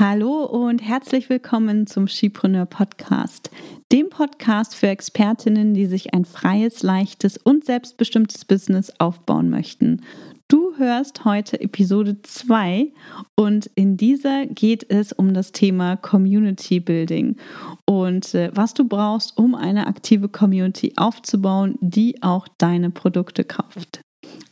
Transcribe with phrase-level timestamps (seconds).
[0.00, 3.50] Hallo und herzlich willkommen zum Skipreneur Podcast,
[3.92, 10.00] dem Podcast für Expertinnen, die sich ein freies, leichtes und selbstbestimmtes Business aufbauen möchten.
[10.48, 12.94] Du hörst heute Episode 2
[13.36, 17.36] und in dieser geht es um das Thema Community Building
[17.84, 24.00] und äh, was du brauchst, um eine aktive Community aufzubauen, die auch deine Produkte kauft.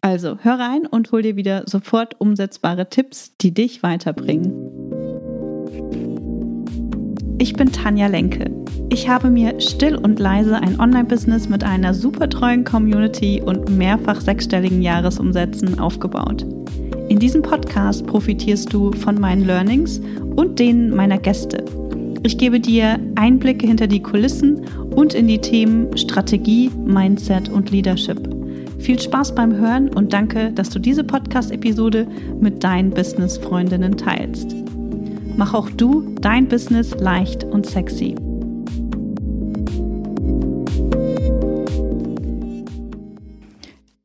[0.03, 4.98] Also hör rein und hol dir wieder sofort umsetzbare Tipps, die dich weiterbringen.
[7.41, 8.51] Ich bin Tanja Lenke.
[8.88, 14.20] Ich habe mir still und leise ein Online-Business mit einer super treuen Community und mehrfach
[14.20, 16.45] sechsstelligen Jahresumsätzen aufgebaut.
[17.09, 20.01] In diesem Podcast profitierst du von meinen Learnings
[20.34, 21.64] und denen meiner Gäste.
[22.24, 28.19] Ich gebe dir Einblicke hinter die Kulissen und in die Themen Strategie, Mindset und Leadership.
[28.80, 32.09] Viel Spaß beim Hören und danke, dass du diese Podcast-Episode
[32.41, 34.56] mit deinen Business-Freundinnen teilst.
[35.38, 38.16] Mach auch du dein Business leicht und sexy.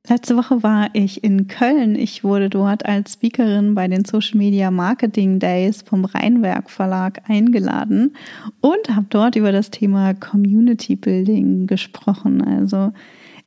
[0.07, 1.95] Letzte Woche war ich in Köln.
[1.95, 8.15] Ich wurde dort als Speakerin bei den Social Media Marketing Days vom Rheinwerk Verlag eingeladen
[8.61, 12.43] und habe dort über das Thema Community Building gesprochen.
[12.43, 12.93] Also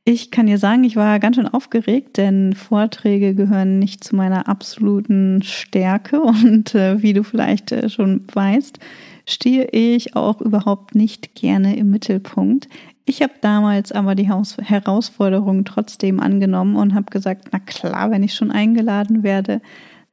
[0.08, 4.48] ich kann dir sagen, ich war ganz schön aufgeregt, denn Vorträge gehören nicht zu meiner
[4.48, 8.78] absoluten Stärke und äh, wie du vielleicht äh, schon weißt,
[9.26, 12.68] stehe ich auch überhaupt nicht gerne im Mittelpunkt.
[13.04, 18.22] Ich habe damals aber die Haus Herausforderung trotzdem angenommen und habe gesagt, na klar, wenn
[18.22, 19.60] ich schon eingeladen werde,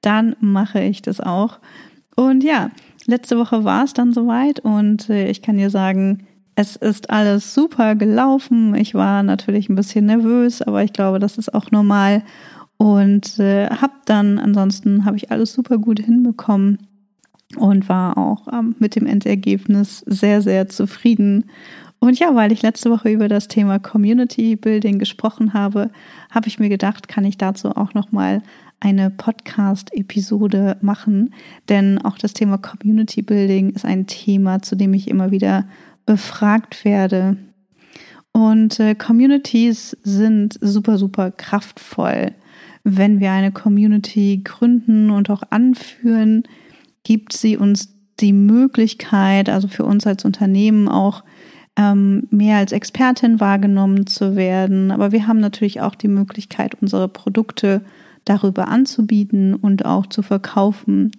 [0.02, 1.60] dann mache ich das auch.
[2.16, 2.72] Und ja,
[3.06, 7.54] letzte Woche war es dann soweit und äh, ich kann dir sagen, es ist alles
[7.54, 8.76] super gelaufen.
[8.76, 12.24] Ich war natürlich ein bisschen nervös, aber ich glaube, das ist auch normal.
[12.78, 16.88] Und äh, habe dann, ansonsten habe ich alles super gut hinbekommen
[17.58, 21.46] und war auch ähm, mit dem Endergebnis sehr, sehr zufrieden.
[22.00, 25.90] Und ja, weil ich letzte Woche über das Thema Community Building gesprochen habe,
[26.30, 28.42] habe ich mir gedacht, kann ich dazu auch nochmal
[28.82, 31.34] eine Podcast-Episode machen.
[31.70, 35.66] Denn auch das Thema Community Building ist ein Thema, zu dem ich immer wieder
[36.06, 37.38] befragt werde.
[38.32, 42.34] Und äh, Communities sind super, super kraftvoll.
[42.84, 46.44] Wenn wir eine Community gründen und auch anführen,
[47.04, 51.24] gibt sie uns die Möglichkeit, also für uns als Unternehmen auch
[51.78, 54.92] ähm, mehr als Expertin wahrgenommen zu werden.
[54.92, 57.82] Aber wir haben natürlich auch die Möglichkeit, unsere Produkte
[58.26, 61.12] darüber anzubieten und auch zu verkaufen.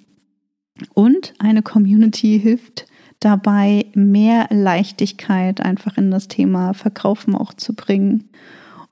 [0.95, 2.87] Und eine Community hilft
[3.25, 8.29] dabei, mehr Leichtigkeit einfach in das Thema Verkaufen auch zu bringen.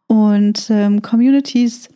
[0.07, 1.89] Und ähm, Communities,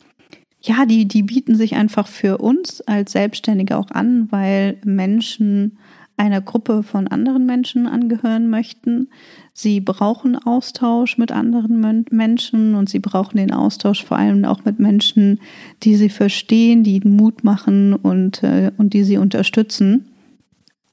[0.60, 5.78] ja, die, die bieten sich einfach für uns als Selbstständige auch an, weil Menschen
[6.16, 9.08] einer Gruppe von anderen Menschen angehören möchten.
[9.52, 14.78] Sie brauchen Austausch mit anderen Menschen und sie brauchen den Austausch vor allem auch mit
[14.78, 15.40] Menschen,
[15.82, 20.08] die sie verstehen, die ihnen Mut machen und, äh, und die sie unterstützen.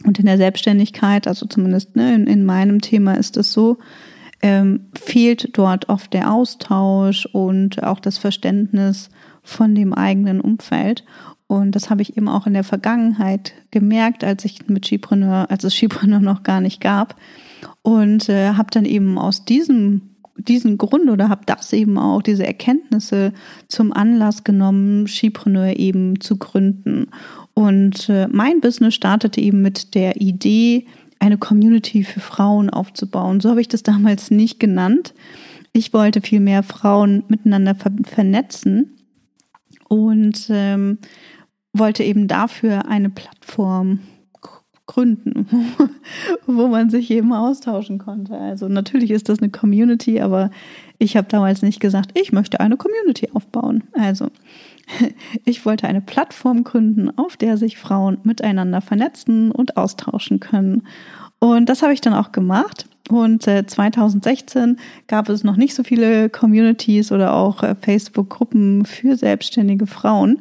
[0.05, 3.77] Und in der Selbstständigkeit, also zumindest ne, in, in meinem Thema ist es so,
[4.41, 9.09] ähm, fehlt dort oft der Austausch und auch das Verständnis
[9.41, 11.05] von dem eigenen Umfeld.
[11.47, 15.63] Und das habe ich eben auch in der Vergangenheit gemerkt, als ich mit Skipreneur, als
[15.63, 17.15] es Skipreneur noch gar nicht gab.
[17.81, 22.45] Und äh, habe dann eben aus diesem diesen Grund oder habe das eben auch, diese
[22.45, 23.33] Erkenntnisse
[23.67, 27.09] zum Anlass genommen, Skipreneur eben zu gründen.
[27.53, 30.87] Und äh, mein Business startete eben mit der Idee,
[31.19, 33.39] eine Community für Frauen aufzubauen.
[33.39, 35.13] So habe ich das damals nicht genannt.
[35.71, 38.97] Ich wollte viel mehr Frauen miteinander ver vernetzen
[39.87, 40.99] und ähm,
[41.73, 43.99] wollte eben dafür eine Plattform
[44.85, 45.47] gründen,
[46.45, 48.37] wo man sich eben austauschen konnte.
[48.37, 50.51] Also natürlich ist das eine Community, aber
[50.97, 53.83] ich habe damals nicht gesagt, ich möchte eine Community aufbauen.
[53.93, 54.29] Also
[55.45, 60.83] ich wollte eine Plattform gründen, auf der sich Frauen miteinander vernetzen und austauschen können.
[61.39, 62.87] Und das habe ich dann auch gemacht.
[63.09, 64.77] Und 2016
[65.07, 70.39] gab es noch nicht so viele Communities oder auch äh, Facebook-Gruppen für selbstständige Frauen.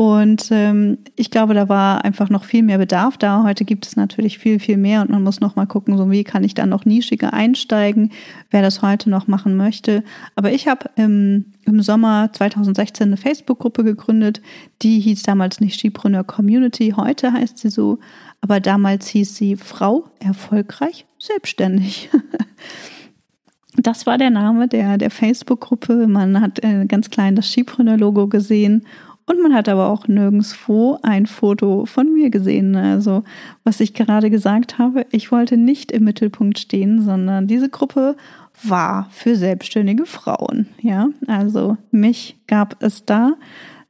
[0.00, 3.42] Und ähm, ich glaube, da war einfach noch viel mehr Bedarf da.
[3.42, 6.24] Heute gibt es natürlich viel, viel mehr und man muss noch mal gucken, so wie
[6.24, 8.10] kann ich da noch nischiger einsteigen,
[8.50, 10.02] wer das heute noch machen möchte.
[10.36, 14.40] Aber ich habe im, im Sommer 2016 eine Facebook-Gruppe gegründet,
[14.80, 17.98] die hieß damals nicht Skipreneur Community, heute heißt sie so,
[18.40, 22.08] aber damals hieß sie Frau erfolgreich selbstständig.
[23.76, 26.08] Das war der Name der, der Facebook-Gruppe.
[26.08, 28.84] Man hat äh, ganz klein das Skipreneur-Logo gesehen
[29.30, 32.74] Und man hat aber auch nirgendwo ein Foto von mir gesehen.
[32.74, 33.22] Also,
[33.62, 38.16] was ich gerade gesagt habe, ich wollte nicht im Mittelpunkt stehen, sondern diese Gruppe
[38.64, 40.66] war für selbstständige Frauen.
[40.80, 43.34] Ja, also mich gab es da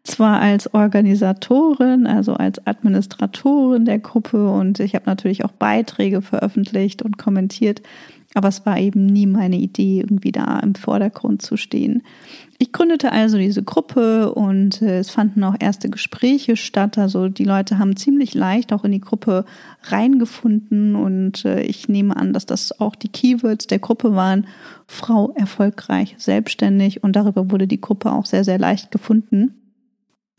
[0.03, 7.01] zwar als Organisatorin, also als Administratorin der Gruppe und ich habe natürlich auch Beiträge veröffentlicht
[7.01, 7.81] und kommentiert,
[8.35, 12.03] aber es war eben nie meine Idee, irgendwie da im Vordergrund zu stehen.
[12.63, 16.99] Ich gründete also diese Gruppe und äh, es fanden auch erste Gespräche statt.
[16.99, 19.47] Also die Leute haben ziemlich leicht auch in die Gruppe
[19.85, 24.47] reingefunden und äh, ich nehme an, dass das auch die Keywords der Gruppe waren.
[24.87, 29.55] Frau erfolgreich, selbstständig und darüber wurde die Gruppe auch sehr, sehr leicht gefunden.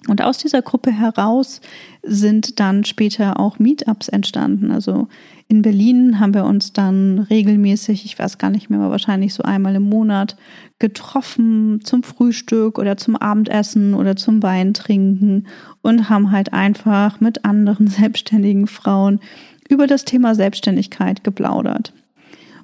[0.07, 1.61] Und aus dieser Gruppe heraus
[2.01, 4.71] sind dann später auch Meetups entstanden.
[4.71, 5.07] Also
[5.47, 9.43] in Berlin haben wir uns dann regelmäßig, ich weiß gar nicht mehr, aber wahrscheinlich so
[9.43, 10.37] einmal im Monat
[10.79, 15.47] getroffen zum Frühstück oder zum Abendessen oder zum Weintrinken
[15.83, 19.19] und haben halt einfach mit anderen selbstständigen Frauen
[19.69, 21.93] über das Thema Selbstständigkeit geplaudert.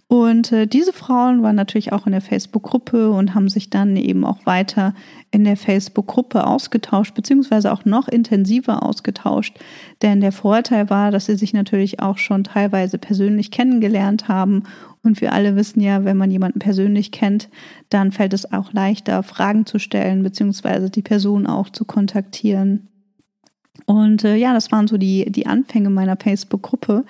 [0.09, 4.23] Und äh, diese Frauen waren natürlich auch in der Facebook-Gruppe und haben sich dann eben
[4.23, 4.93] auch weiter
[5.31, 9.59] in der Facebook-Gruppe ausgetauscht, beziehungsweise auch noch intensiver ausgetauscht.
[10.01, 14.63] Denn der Vorteil war, dass sie sich natürlich auch schon teilweise persönlich kennengelernt haben.
[15.03, 17.49] Und wir alle wissen ja, wenn man jemanden persönlich kennt,
[17.89, 22.87] dann fällt es auch leichter, Fragen zu stellen, beziehungsweise die Person auch zu kontaktieren.
[23.85, 27.03] Und äh, ja, das waren so die, die Anfänge meiner Facebook-Gruppe.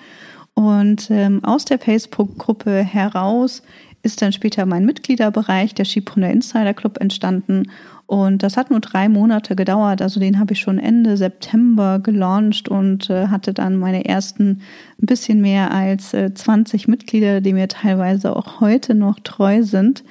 [0.58, 3.62] Und ähm, aus der Facebook-Gruppe heraus
[4.02, 7.70] ist dann später mein Mitgliederbereich, der Schiebrunner Insider Club, entstanden.
[8.06, 10.02] Und das hat nur drei Monate gedauert.
[10.02, 14.62] Also den habe ich schon Ende September gelauncht und äh, hatte dann meine ersten
[15.00, 20.02] ein bisschen mehr als äh, 20 Mitglieder, die mir teilweise auch heute noch treu sind,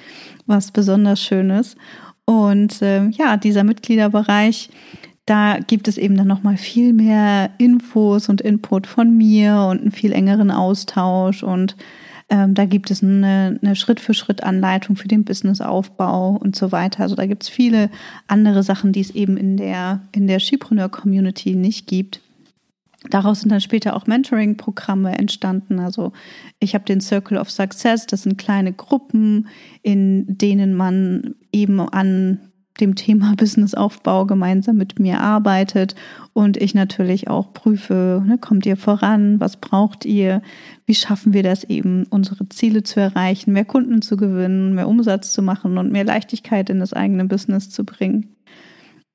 [0.46, 1.76] was besonders schön ist.
[2.24, 4.70] Und äh, ja, dieser Mitgliederbereich
[5.28, 9.92] da gibt es eben dann nochmal viel mehr Infos und Input von mir und einen
[9.92, 11.76] viel engeren Austausch und
[12.30, 17.04] ähm, da gibt es eine, eine Schritt-für-Schritt-Anleitung für den Businessaufbau und so weiter.
[17.04, 17.90] Also da gibt es viele
[18.28, 22.22] andere Sachen, die es eben in der, in der Skipreneur-Community nicht gibt.
[23.10, 25.80] Daraus sind dann später auch Mentoring-Programme entstanden.
[25.80, 26.14] Also
[26.60, 29.48] ich habe den Circle of Success, das sind kleine Gruppen,
[29.82, 32.40] in denen man eben an
[32.78, 35.96] dem Thema Businessaufbau gemeinsam mit mir arbeitet
[36.34, 40.42] und ich natürlich auch prüfe, ne, kommt ihr voran, was braucht ihr,
[40.86, 45.34] wie schaffen wir das eben, unsere Ziele zu erreichen, mehr Kunden zu gewinnen, mehr Umsatz
[45.34, 48.37] zu machen und mehr Leichtigkeit in das eigene Business zu bringen.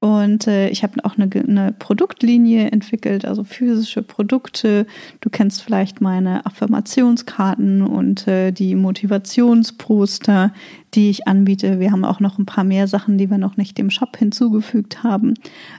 [0.03, 4.85] Und äh, ich habe auch eine, eine Produktlinie entwickelt, also physische Produkte.
[5.21, 10.53] Du kennst vielleicht meine Affirmationskarten und äh, die Motivationsposter,
[10.95, 11.79] die ich anbiete.
[11.79, 15.05] Wir haben auch noch ein paar mehr Sachen, die wir noch nicht dem Shop hinzugefügt
[15.05, 15.35] haben.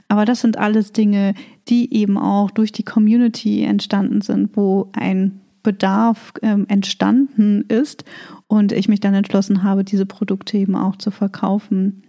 [0.08, 1.34] Aber das sind alles Dinge,
[1.68, 8.04] die eben auch durch die Community entstanden sind, wo ein Bedarf ähm, entstanden ist
[8.46, 12.00] und ich mich dann entschlossen habe, diese Produkte eben auch zu verkaufen.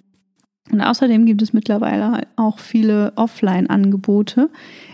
[0.71, 4.49] Und außerdem gibt es mittlerweile auch viele Offline-Angebote.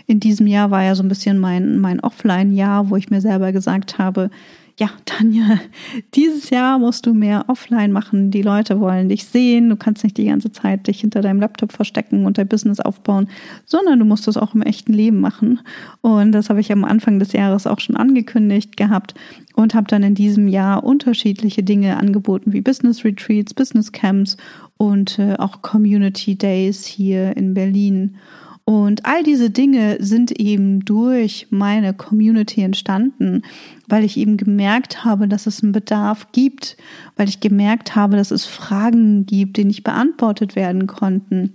[0.06, 3.52] In diesem Jahr war ja so ein bisschen mein, mein Offline-Jahr, wo ich mir selber
[3.52, 4.30] gesagt habe,
[4.78, 5.60] ja, Tanja,
[6.14, 8.30] dieses Jahr musst du mehr offline machen.
[8.30, 9.68] Die Leute wollen dich sehen.
[9.68, 13.28] Du kannst nicht die ganze Zeit dich hinter deinem Laptop verstecken und dein Business aufbauen,
[13.66, 15.60] sondern du musst es auch im echten Leben machen.
[16.00, 19.14] Und das habe ich am Anfang des Jahres auch schon angekündigt gehabt
[19.54, 24.36] und habe dann in diesem Jahr unterschiedliche Dinge angeboten, wie Business Retreats, Business Camps
[24.82, 28.16] und äh, auch Community Days hier in Berlin.
[28.64, 33.42] Und all diese Dinge sind eben durch meine Community entstanden,
[33.86, 36.76] weil ich eben gemerkt habe, dass es einen Bedarf gibt,
[37.14, 41.54] weil ich gemerkt habe, dass es Fragen gibt, die nicht beantwortet werden konnten,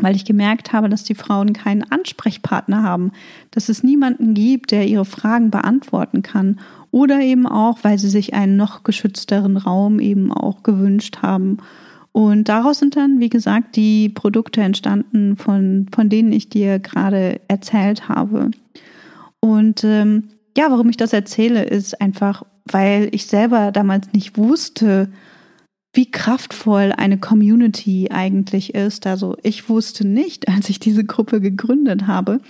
[0.00, 3.12] weil ich gemerkt habe, dass die Frauen keinen Ansprechpartner haben,
[3.50, 6.58] dass es niemanden gibt, der ihre Fragen beantworten kann
[6.90, 11.58] oder eben auch, weil sie sich einen noch geschützteren Raum eben auch gewünscht haben.
[12.16, 17.42] Und daraus sind dann, wie gesagt, die Produkte entstanden, von, von denen ich dir gerade
[17.46, 18.52] erzählt habe.
[19.40, 25.10] Und ähm, ja, warum ich das erzähle, ist einfach, weil ich selber damals nicht wusste,
[25.92, 29.06] wie kraftvoll eine Community eigentlich ist.
[29.06, 32.40] Also ich wusste nicht, als ich diese Gruppe gegründet habe.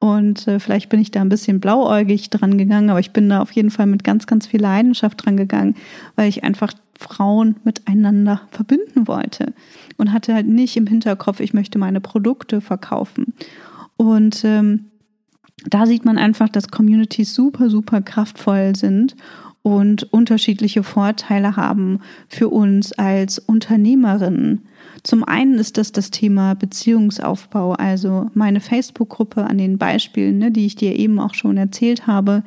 [0.00, 3.40] Und äh, vielleicht bin ich da ein bisschen blauäugig dran gegangen, aber ich bin da
[3.42, 5.76] auf jeden Fall mit ganz, ganz viel Leidenschaft dran gegangen,
[6.16, 9.52] weil ich einfach Frauen miteinander verbinden wollte
[9.98, 13.34] und hatte halt nicht im Hinterkopf, ich möchte meine Produkte verkaufen.
[13.98, 14.86] Und ähm,
[15.66, 19.16] da sieht man einfach, dass Communities super, super kraftvoll sind
[19.62, 24.62] und unterschiedliche Vorteile haben für uns als Unternehmerinnen.
[25.02, 30.66] Zum einen ist das das Thema Beziehungsaufbau, also meine Facebook-Gruppe an den Beispielen, ne, die
[30.66, 32.42] ich dir eben auch schon erzählt habe,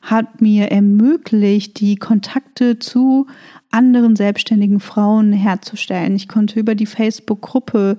[0.00, 3.26] hat mir ermöglicht, die Kontakte zu
[3.70, 6.16] anderen selbstständigen Frauen herzustellen.
[6.16, 7.98] Ich konnte über die Facebook-Gruppe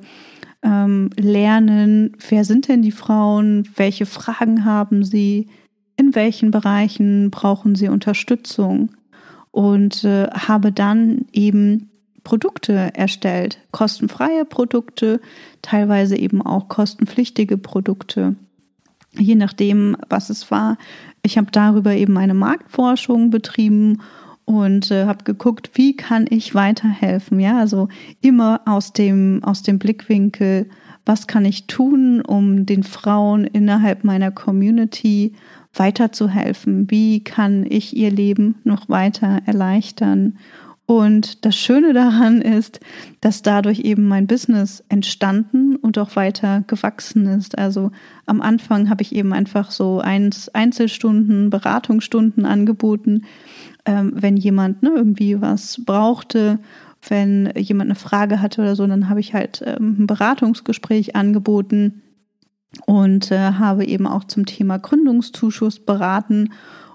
[0.63, 5.47] ähm, lernen, wer sind denn die Frauen, welche Fragen haben sie,
[5.97, 8.89] in welchen Bereichen brauchen sie Unterstützung
[9.51, 11.88] und äh, habe dann eben
[12.23, 15.21] Produkte erstellt, kostenfreie Produkte,
[15.61, 18.35] teilweise eben auch kostenpflichtige Produkte,
[19.17, 20.77] je nachdem, was es war.
[21.23, 24.01] Ich habe darüber eben eine Marktforschung betrieben
[24.45, 27.87] und äh, habe geguckt, wie kann ich weiterhelfen, ja, also
[28.21, 30.69] immer aus dem aus dem Blickwinkel,
[31.05, 35.33] was kann ich tun, um den Frauen innerhalb meiner Community
[35.73, 36.89] weiterzuhelfen?
[36.91, 40.37] Wie kann ich ihr Leben noch weiter erleichtern?
[40.89, 42.79] Und das Schöne daran ist,
[43.21, 47.59] dass dadurch eben mein Business entstanden und auch weiter gewachsen ist.
[47.59, 47.91] Also
[48.25, 53.25] am Anfang habe ich eben einfach so Einzelstunden, Beratungsstunden angeboten,
[53.85, 56.57] ähm, wenn jemand ne, irgendwie was brauchte,
[57.07, 62.01] wenn jemand eine Frage hatte oder so, dann habe ich halt ähm, ein Beratungsgespräch angeboten
[62.87, 66.49] und äh, habe eben auch zum Thema Gründungszuschuss beraten.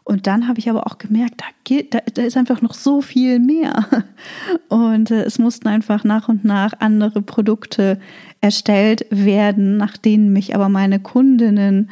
[0.06, 3.00] Und dann habe ich aber auch gemerkt, da, geht, da, da ist einfach noch so
[3.00, 3.87] viel mehr.
[4.68, 7.99] Und äh, es mussten einfach nach und nach andere Produkte
[8.42, 11.90] erstellt werden, nach denen mich aber meine Kundinnen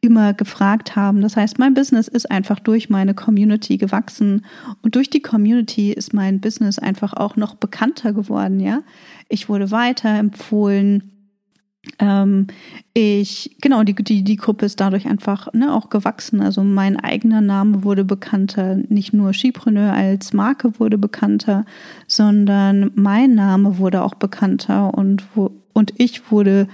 [0.00, 1.22] immer gefragt haben.
[1.22, 4.44] Das heißt, mein Business ist einfach durch meine Community gewachsen
[4.82, 8.82] und durch die Community ist mein Business einfach auch noch bekannter geworden, ja.
[9.28, 11.21] Ich wurde weiterempfohlen.
[11.98, 12.46] Ähm,
[12.94, 16.40] ich, genau, die, die, die Gruppe ist dadurch einfach ne, auch gewachsen.
[16.40, 18.76] Also mein eigener Name wurde bekannter.
[18.88, 21.64] Nicht nur Skipreneur als Marke wurde bekannter,
[22.06, 25.24] sondern mein Name wurde auch bekannter und,
[25.72, 26.68] und ich wurde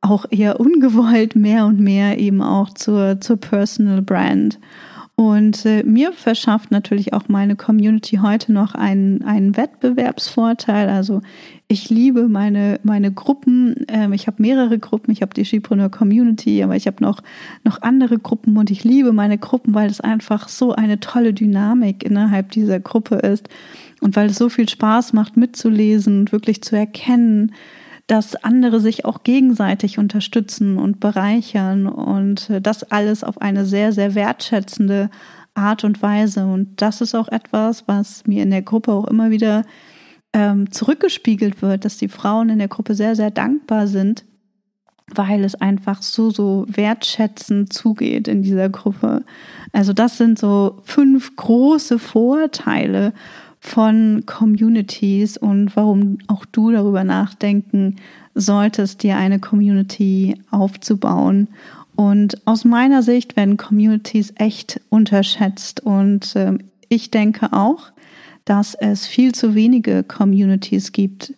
[0.00, 4.60] auch eher ungewollt mehr und mehr eben auch zur, zur Personal Brand.
[5.16, 10.88] Und äh, mir verschafft natürlich auch meine Community heute noch einen, einen Wettbewerbsvorteil.
[10.88, 11.22] Also
[11.66, 13.86] ich liebe meine, meine Gruppen.
[13.88, 15.10] Ähm, ich habe mehrere Gruppen.
[15.12, 17.22] Ich habe die Skipreneur Community, aber ich habe noch,
[17.64, 22.04] noch andere Gruppen und ich liebe meine Gruppen, weil es einfach so eine tolle Dynamik
[22.04, 23.48] innerhalb dieser Gruppe ist
[24.00, 27.52] und weil es so viel Spaß macht mitzulesen und wirklich zu erkennen,
[28.06, 33.92] dass andere sich auch gegenseitig unterstützen und bereichern und äh, das alles auf eine sehr,
[33.92, 35.10] sehr wertschätzende
[35.54, 36.44] Art und Weise.
[36.44, 39.64] Und das ist auch etwas, was mir in der Gruppe auch immer wieder
[40.34, 44.24] ähm, zurückgespiegelt wird, dass die Frauen in der Gruppe sehr, sehr dankbar sind,
[45.14, 49.24] weil es einfach so, so wertschätzend zugeht in dieser Gruppe.
[49.72, 53.12] Also das sind so fünf große Vorteile
[53.60, 57.96] von Communities und warum auch du darüber nachdenken
[58.34, 61.48] solltest, dir eine Community aufzubauen.
[61.96, 67.92] Und aus meiner Sicht werden Communities echt unterschätzt und äh, ich denke auch,
[68.44, 71.34] dass es viel zu wenige Communities gibt.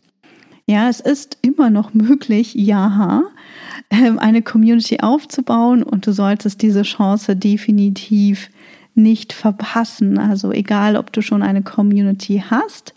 [0.67, 3.23] Ja, es ist immer noch möglich, ja,
[3.91, 8.51] ähm, eine Community aufzubauen und du solltest diese Chance definitiv
[8.95, 10.19] nicht verpassen.
[10.19, 12.95] Also egal, ob du schon eine Community hast,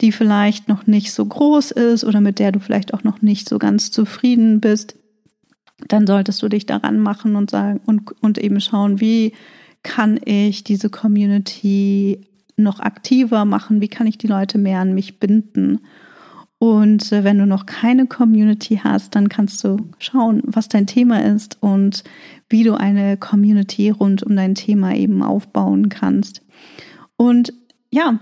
[0.00, 3.48] die vielleicht noch nicht so groß ist oder mit der du vielleicht auch noch nicht
[3.48, 4.96] so ganz zufrieden bist,
[5.88, 9.32] dann solltest du dich daran machen und sagen und, und eben schauen, wie
[9.82, 12.20] kann ich diese Community
[12.56, 15.80] noch aktiver machen, wie kann ich die Leute mehr an mich binden.
[16.58, 21.22] Und äh, wenn du noch keine Community hast, dann kannst du schauen, was dein Thema
[21.24, 22.04] ist und
[22.48, 26.42] wie du eine Community rund um dein Thema eben aufbauen kannst.
[27.16, 27.52] Und
[27.90, 28.20] ja,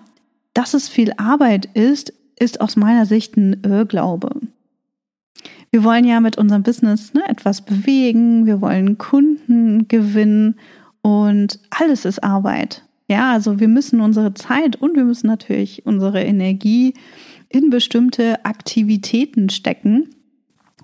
[0.54, 4.30] dass es viel Arbeit ist, ist aus meiner Sicht ein Irrglaube.
[5.70, 10.56] Wir wollen ja mit unserem Business ne, etwas bewegen, wir wollen Kunden gewinnen
[11.02, 12.84] und alles ist Arbeit.
[13.10, 16.94] Ja, also wir müssen unsere Zeit und wir müssen natürlich unsere Energie
[17.48, 20.10] in bestimmte Aktivitäten stecken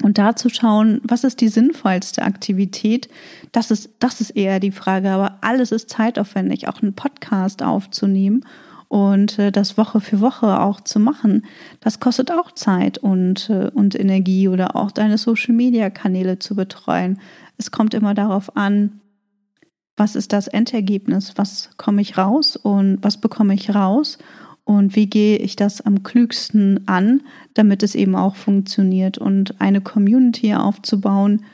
[0.02, 3.09] und da zu schauen, was ist die sinnvollste Aktivität,
[3.52, 5.11] das ist, das ist eher die Frage.
[5.11, 8.45] Aber alles ist zeitaufwendig, auch einen Podcast aufzunehmen
[8.88, 11.47] und äh, das Woche für Woche auch zu machen.
[11.78, 17.21] Das kostet auch Zeit und, äh, und Energie oder auch deine Social-Media-Kanäle zu betreuen.
[17.56, 19.00] Es kommt immer darauf an,
[19.97, 24.19] was ist das Endergebnis, was komme ich raus und was bekomme ich raus
[24.65, 27.23] und wie gehe ich das am klügsten an,
[27.55, 29.17] damit es eben auch funktioniert.
[29.17, 31.45] Und eine Community aufzubauen,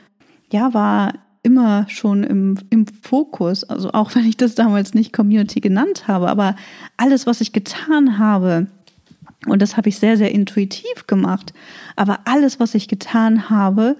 [0.51, 3.63] ja, war immer schon im, im Fokus.
[3.63, 6.55] Also auch wenn ich das damals nicht Community genannt habe, aber
[6.97, 8.67] alles, was ich getan habe,
[9.45, 11.53] und das habe ich sehr, sehr intuitiv gemacht,
[11.95, 13.95] aber alles, was ich getan habe,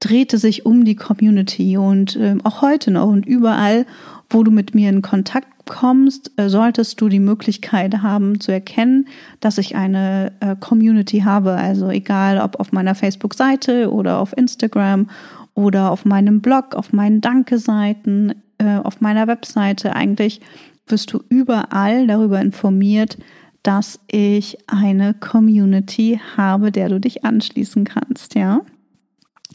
[0.00, 3.86] drehte sich um die Community und äh, auch heute noch und überall,
[4.30, 9.08] wo du mit mir in Kontakt kommst, äh, solltest du die Möglichkeit haben zu erkennen,
[9.40, 11.52] dass ich eine äh, Community habe.
[11.52, 15.08] Also egal, ob auf meiner Facebook-Seite oder auf Instagram
[15.54, 19.94] oder auf meinem Blog, auf meinen Danke-Seiten, äh, auf meiner Webseite.
[19.94, 20.40] Eigentlich
[20.86, 23.18] wirst du überall darüber informiert,
[23.62, 28.60] dass ich eine Community habe, der du dich anschließen kannst, ja?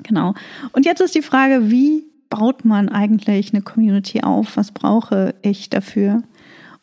[0.04, 0.34] Genau.
[0.74, 4.58] Und jetzt ist die Frage, wie baut man eigentlich eine Community auf?
[4.58, 6.24] Was brauche ich dafür?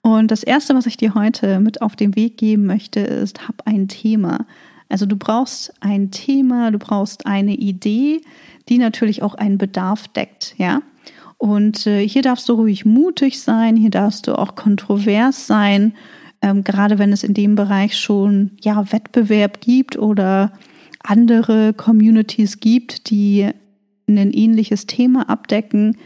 [0.02, 3.66] Und das erste, was ich dir heute mit auf den Weg geben möchte, ist, hab
[3.66, 4.46] ein Thema.
[4.88, 8.22] Also du brauchst ein Thema, du brauchst eine Idee,
[8.68, 10.82] die natürlich auch einen Bedarf deckt, ja.
[11.38, 15.94] Und äh, hier darfst du ruhig mutig sein, hier darfst du auch kontrovers sein,
[16.42, 20.52] ähm, gerade wenn es in dem Bereich schon ja Wettbewerb gibt oder
[21.02, 23.50] andere Communities gibt, die
[24.08, 25.96] ein ähnliches Thema abdecken,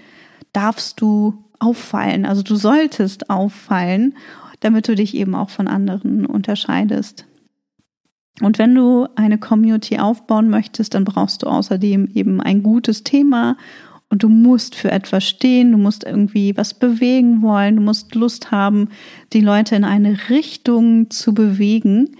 [0.52, 2.26] darfst du auffallen.
[2.26, 4.14] Also du solltest auffallen,
[4.60, 7.26] damit du dich eben auch von anderen unterscheidest.
[8.40, 13.56] Und wenn du eine Community aufbauen möchtest, dann brauchst du außerdem eben ein gutes Thema
[14.10, 18.50] und du musst für etwas stehen, du musst irgendwie was bewegen wollen, du musst Lust
[18.50, 18.88] haben,
[19.32, 22.16] die Leute in eine Richtung zu bewegen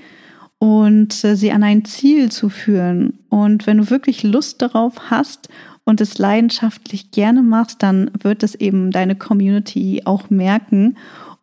[0.58, 3.18] und äh, sie an ein Ziel zu führen.
[3.28, 5.48] Und wenn du wirklich Lust darauf hast
[5.84, 10.96] und es leidenschaftlich gerne machst, dann wird es eben deine Community auch merken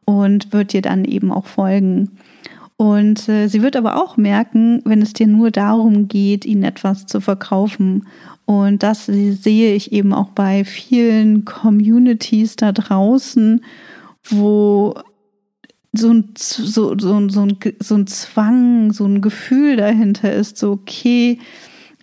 [0.05, 2.11] und wird dir dann eben auch folgen.
[2.77, 7.05] Und äh, sie wird aber auch merken, wenn es dir nur darum geht, ihnen etwas
[7.05, 8.07] zu verkaufen.
[8.45, 13.63] Und das sehe ich eben auch bei vielen Communities da draußen,
[14.23, 14.95] wo
[15.93, 20.71] so ein, so, so, so, ein, so ein Zwang, so ein Gefühl dahinter ist, so,
[20.71, 21.39] okay,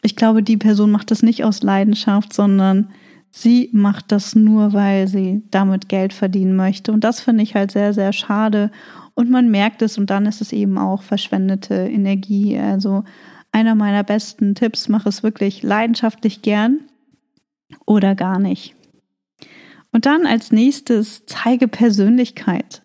[0.02, 2.90] ich glaube, die Person macht das nicht aus Leidenschaft, sondern
[3.30, 6.92] sie macht das nur, weil sie damit Geld verdienen möchte.
[6.92, 8.70] Und das finde ich halt sehr, sehr schade.
[9.14, 12.58] Und man merkt es und dann ist es eben auch verschwendete Energie.
[12.58, 13.04] Also
[13.52, 16.80] einer meiner besten Tipps, mach es wirklich leidenschaftlich gern
[17.86, 18.74] oder gar nicht.
[19.90, 22.82] Und dann als nächstes zeige Persönlichkeit.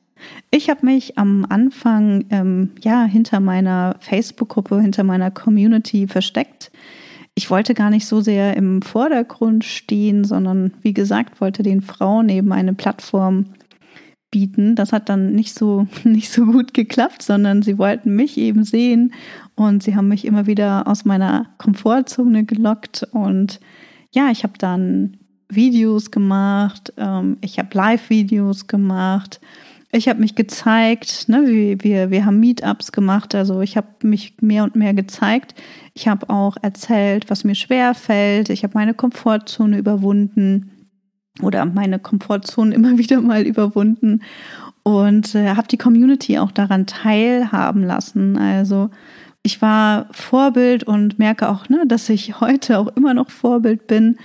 [0.51, 6.71] Ich habe mich am Anfang ähm, ja hinter meiner Facebook-Gruppe, hinter meiner Community versteckt.
[7.35, 12.29] Ich wollte gar nicht so sehr im Vordergrund stehen, sondern wie gesagt, wollte den Frauen
[12.29, 13.45] eben eine Plattform
[14.29, 14.75] bieten.
[14.75, 19.13] Das hat dann nicht so, nicht so gut geklappt, sondern sie wollten mich eben sehen
[19.55, 23.07] und sie haben mich immer wieder aus meiner Komfortzone gelockt.
[23.11, 23.59] Und
[24.11, 25.17] ja, ich habe dann
[25.49, 29.39] Videos gemacht, ähm, ich habe Live-Videos gemacht
[29.95, 34.35] ich habe mich gezeigt, ne, wir, wir, wir haben Meetups gemacht, also ich habe mich
[34.41, 35.53] mehr und mehr gezeigt.
[35.93, 38.49] Ich habe auch erzählt, was mir schwer fällt.
[38.49, 40.87] Ich habe meine Komfortzone überwunden
[41.43, 44.23] oder meine Komfortzone immer wieder mal überwunden
[44.81, 48.37] und äh, habe die Community auch daran teilhaben lassen.
[48.37, 48.89] Also
[49.43, 54.17] ich war Vorbild und merke auch, ne, dass ich heute auch immer noch Vorbild bin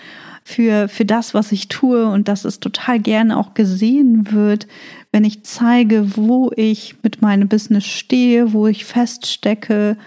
[0.48, 4.66] für, für das, was ich tue und dass es total gerne auch gesehen wird,
[5.12, 9.98] wenn ich zeige, wo ich mit meinem Business stehe, wo ich feststecke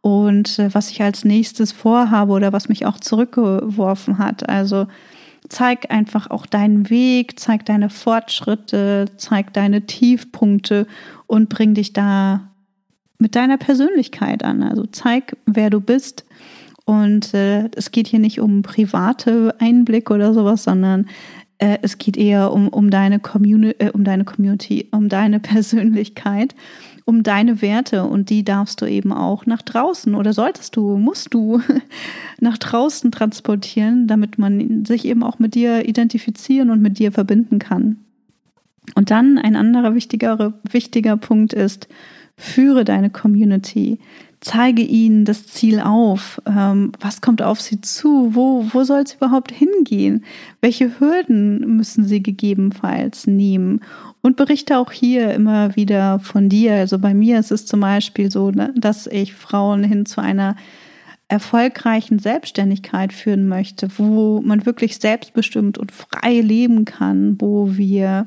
[0.00, 4.48] und äh, was ich als nächstes vorhabe oder was mich auch zurückgeworfen hat.
[4.48, 4.86] Also
[5.48, 10.86] zeig einfach auch deinen Weg, zeig deine Fortschritte, zeig deine Tiefpunkte
[11.26, 12.52] und bring dich da
[13.18, 14.62] mit deiner Persönlichkeit an.
[14.62, 16.24] Also zeig, wer du bist
[16.88, 21.06] und äh, es geht hier nicht um private Einblick oder sowas, sondern
[21.58, 26.54] äh, es geht eher um, um, deine Communi äh, um deine Community, um deine Persönlichkeit,
[27.04, 31.34] um deine Werte und die darfst du eben auch nach draußen oder solltest du, musst
[31.34, 31.60] du
[32.40, 37.58] nach draußen transportieren, damit man sich eben auch mit dir identifizieren und mit dir verbinden
[37.58, 37.98] kann.
[38.94, 41.86] Und dann ein anderer wichtiger, wichtiger Punkt ist,
[42.38, 43.98] führe deine Community
[44.40, 46.40] zeige ihnen das Ziel auf.
[46.46, 48.34] Ähm, was kommt auf sie zu?
[48.34, 50.24] Wo, wo soll es überhaupt hingehen?
[50.60, 53.80] Welche Hürden müssen sie gegebenenfalls nehmen?
[54.20, 56.74] Und berichte auch hier immer wieder von dir.
[56.74, 60.56] Also bei mir ist es zum Beispiel so, ne, dass ich Frauen hin zu einer
[61.28, 68.26] erfolgreichen Selbstständigkeit führen möchte, wo man wirklich selbstbestimmt und frei leben kann, wo wir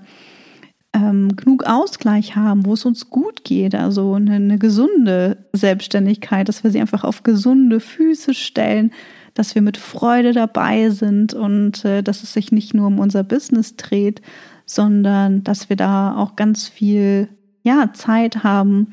[0.94, 6.64] ähm, genug Ausgleich haben, wo es uns gut geht, also eine, eine gesunde Selbstständigkeit, dass
[6.64, 8.92] wir sie einfach auf gesunde Füße stellen,
[9.34, 13.24] dass wir mit Freude dabei sind und äh, dass es sich nicht nur um unser
[13.24, 14.22] Business dreht,
[14.66, 17.30] sondern dass wir da auch ganz viel
[17.64, 18.88] ja, Zeit haben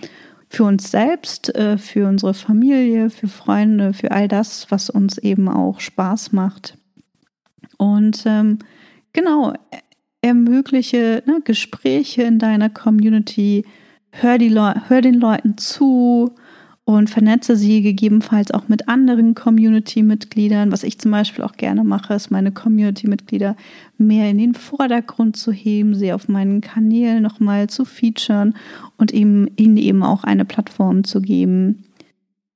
[0.49, 5.49] für uns selbst, äh, für unsere Familie, für Freunde, für all das, was uns eben
[5.49, 6.79] auch Spaß macht.
[7.77, 8.59] Und ähm,
[9.13, 9.55] genau,
[10.23, 13.65] ermögliche ne, Gespräche in deiner Community,
[14.11, 14.39] hör,
[14.89, 16.35] hör den Leuten zu
[16.85, 20.73] und vernetze sie gegebenenfalls auch mit anderen Community-Mitgliedern.
[20.73, 23.57] Was ich zum Beispiel auch gerne mache, ist meine Community-Mitglieder
[23.99, 28.55] mehr in den Vordergrund zu heben, sie auf meinen Kanälen nochmal zu featuren
[28.97, 31.85] und eben, ihnen eben auch eine Plattform zu geben.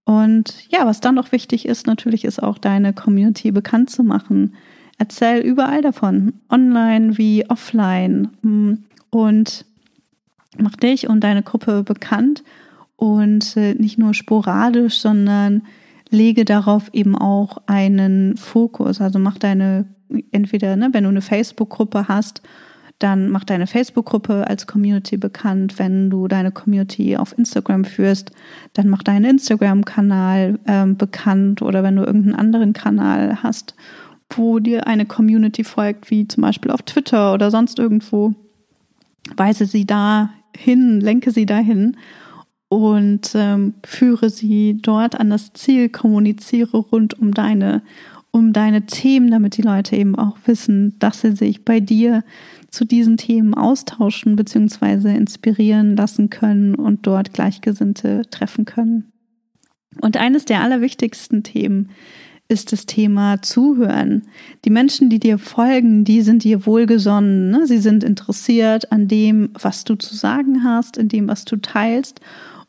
[0.05, 4.55] Und ja, was dann noch wichtig ist, natürlich ist auch deine Community bekannt zu machen.
[5.03, 8.29] Erzähl überall davon, online wie offline.
[9.11, 9.65] Und
[10.59, 12.45] mach dich und deine Gruppe bekannt
[12.95, 15.63] und äh, nicht nur sporadisch, sondern
[16.11, 19.01] lege darauf eben auch einen Fokus.
[19.01, 19.87] Also mach deine,
[20.31, 22.41] entweder, ne, wenn du eine Facebook-Gruppe hast,
[23.01, 25.81] dann mach deine Facebook-Gruppe als Community bekannt.
[25.81, 28.31] Wenn du deine Community auf Instagram führst,
[28.75, 33.75] dann mach deinen Instagram-Kanal ähm, bekannt oder wenn du irgendeinen anderen Kanal hast,
[34.37, 38.35] wo dir eine Community folgt, wie zum Beispiel auf Twitter oder sonst irgendwo,
[39.37, 41.97] weise sie da hin, lenke sie dahin
[42.69, 47.83] und ähm, führe sie dort an das Ziel, kommuniziere rund um deine,
[48.31, 52.25] um deine Themen, damit die Leute eben auch wissen, dass sie sich bei dir
[52.71, 55.15] zu diesen Themen austauschen bzw.
[55.15, 59.13] inspirieren lassen können und dort Gleichgesinnte treffen können.
[60.01, 61.91] Und eines der allerwichtigsten Themen
[62.53, 64.23] ist das Thema Zuhören.
[64.65, 67.51] Die Menschen, die dir folgen, die sind dir wohlgesonnen.
[67.51, 67.67] Ne?
[67.67, 72.21] Sie sind interessiert an dem, was du zu sagen hast, in dem, was du teilst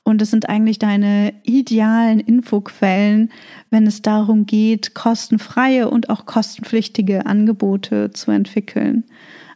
[0.04, 3.32] und es sind eigentlich deine idealen Infoquellen,
[3.70, 9.06] wenn es darum geht, kostenfreie und auch kostenpflichtige Angebote zu entwickeln.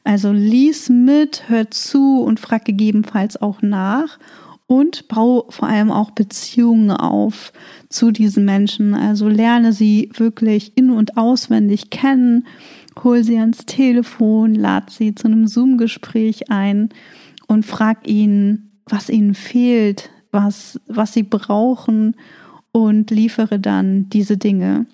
[0.05, 4.19] Also lies mit, hör zu und frag gegebenenfalls auch nach
[4.67, 7.53] und bau vor allem auch Beziehungen auf
[7.89, 8.93] zu diesen Menschen.
[8.93, 12.45] Also lerne sie wirklich in- und auswendig kennen,
[13.03, 16.89] hol sie ans Telefon, lad sie zu einem Zoom-Gespräch ein
[17.47, 22.15] und frag ihnen, was ihnen fehlt, was, was sie brauchen
[22.71, 24.85] und liefere dann diese Dinge.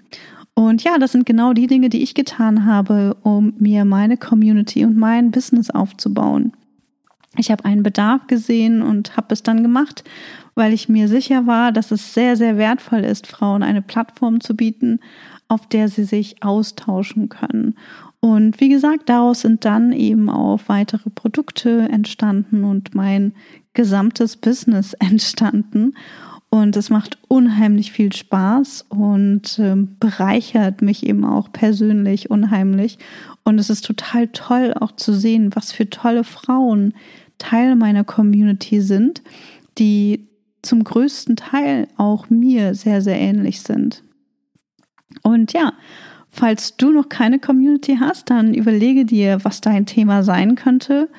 [0.56, 4.86] Und ja, das sind genau die Dinge, die ich getan habe, um mir meine Community
[4.86, 6.54] und mein Business aufzubauen.
[7.38, 10.04] Ich habe einen Bedarf gesehen und habe es dann gemacht,
[10.56, 14.56] weil ich mir sicher war, dass es sehr, sehr wertvoll ist, Frauen eine Plattform zu
[14.56, 15.00] bieten,
[15.48, 17.76] auf der sie sich austauschen können.
[18.20, 23.34] Und wie gesagt, daraus sind dann eben auch weitere Produkte entstanden und mein
[23.74, 25.96] gesamtes Business entstanden.
[26.50, 33.00] Und es macht unheimlich viel Spaß und äh, bereichert mich eben auch persönlich unheimlich.
[33.44, 36.94] Und es ist total toll auch zu sehen, was für tolle Frauen
[37.38, 39.22] Teil meiner Community sind,
[39.78, 40.28] die
[40.62, 44.04] zum größten Teil auch mir sehr, sehr ähnlich sind.
[45.22, 45.74] Und ja,
[46.30, 51.10] falls du noch keine Community hast, dann überlege dir, was dein Thema sein könnte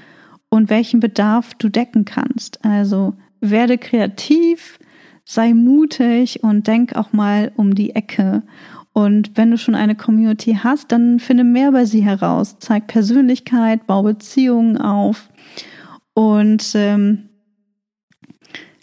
[0.48, 2.64] und welchen Bedarf du decken kannst.
[2.64, 4.79] Also werde kreativ,
[5.24, 8.42] sei mutig und denk auch mal um die Ecke.
[8.92, 12.59] Und wenn du schon eine Community hast, dann finde mehr bei sie heraus.
[12.61, 15.29] Zeig Persönlichkeit, bau Beziehungen auf
[16.14, 17.29] und ähm,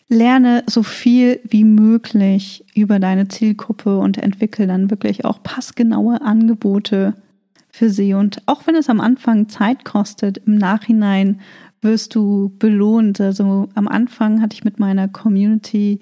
[0.09, 7.15] lerne so viel wie möglich über deine Zielgruppe und entwickle dann wirklich auch passgenaue Angebote
[7.69, 8.13] für sie.
[8.13, 11.39] Und auch wenn es am Anfang Zeit kostet, im Nachhinein
[11.81, 13.21] wirst du belohnt.
[13.21, 16.01] Also am Anfang hatte ich mit meiner Community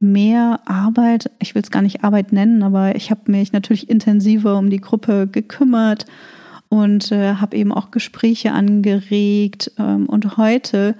[0.00, 1.30] mehr Arbeit.
[1.38, 4.80] Ich will es gar nicht Arbeit nennen, aber ich habe mich natürlich intensiver um die
[4.80, 6.06] Gruppe gekümmert
[6.68, 9.72] und äh, habe eben auch Gespräche angeregt.
[9.78, 10.96] Ähm, und heute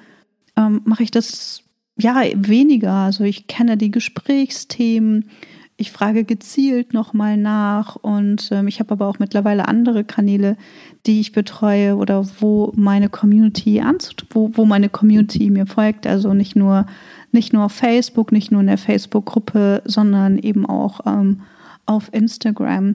[0.57, 1.63] ähm, mache ich das
[1.97, 2.93] ja weniger.
[2.93, 5.31] Also ich kenne die Gesprächsthemen
[5.77, 10.57] ich frage gezielt nochmal nach und ähm, ich habe aber auch mittlerweile andere Kanäle,
[11.05, 13.83] die ich betreue oder wo meine Community
[14.31, 16.07] wo, wo meine Community mir folgt.
[16.07, 16.87] Also nicht nur,
[17.33, 21.41] nicht nur auf Facebook, nicht nur in der Facebook-Gruppe, sondern eben auch ähm,
[21.87, 22.95] auf Instagram.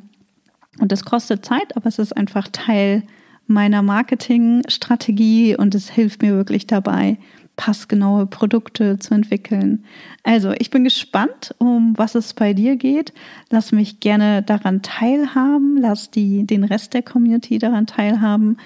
[0.80, 3.04] Und das kostet Zeit, aber es ist einfach Teil
[3.48, 7.18] meiner Marketingstrategie und es hilft mir wirklich dabei,
[7.56, 9.84] passgenaue Produkte zu entwickeln.
[10.24, 13.12] Also, ich bin gespannt, um was es bei dir geht.
[13.50, 15.78] Lass mich gerne daran teilhaben.
[15.78, 18.58] Lass die, den Rest der Community daran teilhaben.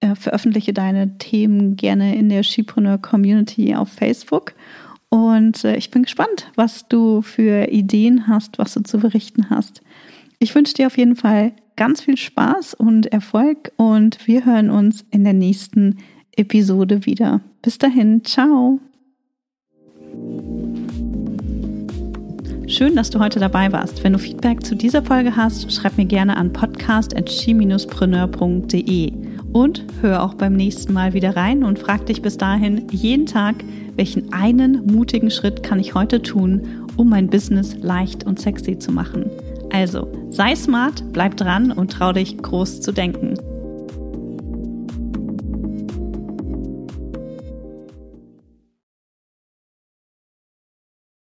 [0.00, 4.54] Äh, veröffentliche deine Themen gerne in der Skipreneur Community auf Facebook.
[5.10, 9.82] Und äh, ich bin gespannt, was du für Ideen hast, was du zu berichten hast.
[10.38, 15.04] Ich wünsche dir auf jeden Fall ganz viel Spaß und Erfolg und wir hören uns
[15.10, 15.98] in der nächsten
[16.36, 17.40] Episode wieder.
[17.62, 18.80] Bis dahin, ciao.
[22.66, 24.02] Schön, dass du heute dabei warst.
[24.02, 29.12] Wenn du Feedback zu dieser Folge hast, schreib mir gerne an podcast.chi-preneur.de
[29.52, 33.56] und hör auch beim nächsten Mal wieder rein und frag dich bis dahin jeden Tag,
[33.96, 38.90] welchen einen mutigen Schritt kann ich heute tun, um mein Business leicht und sexy zu
[38.92, 39.30] machen.
[39.70, 43.33] Also, sei smart, bleib dran und trau dich groß zu denken.